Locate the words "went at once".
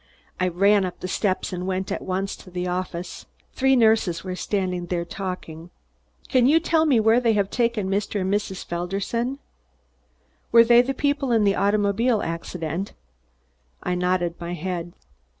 1.67-2.35